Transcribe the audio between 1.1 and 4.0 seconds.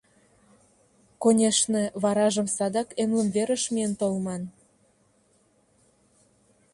Конешне, варажым садак эмлымверыш миен